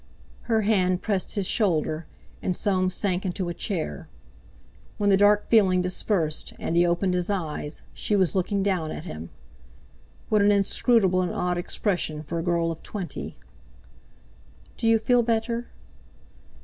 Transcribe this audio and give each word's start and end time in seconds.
Her 0.49 0.61
hand 0.61 1.03
pressed 1.03 1.35
his 1.35 1.45
shoulder, 1.45 2.07
and 2.41 2.55
Soames 2.55 2.95
sank 2.95 3.23
into 3.23 3.49
a 3.49 3.53
chair. 3.53 4.07
When 4.97 5.11
the 5.11 5.15
dark 5.15 5.47
feeling 5.47 5.79
dispersed, 5.83 6.53
and 6.57 6.75
he 6.75 6.87
opened 6.87 7.13
his 7.13 7.29
eyes, 7.29 7.83
she 7.93 8.15
was 8.15 8.33
looking 8.33 8.63
down 8.63 8.89
at 8.89 9.03
him. 9.05 9.29
What 10.29 10.41
an 10.41 10.51
inscrutable 10.51 11.21
and 11.21 11.31
odd 11.31 11.59
expression 11.59 12.23
for 12.23 12.39
a 12.39 12.43
girl 12.43 12.71
of 12.71 12.81
twenty! 12.81 13.37
"Do 14.75 14.87
you 14.87 14.97
feel 14.97 15.21
better?" 15.21 15.67